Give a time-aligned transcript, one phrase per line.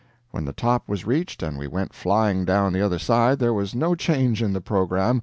[0.31, 3.75] When the top was reached and we went flying down the other side, there was
[3.75, 5.19] no change in the program.